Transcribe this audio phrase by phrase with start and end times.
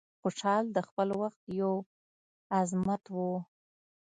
[0.21, 1.73] خوشحال د خپل وخت یو
[2.57, 3.17] عظمت و.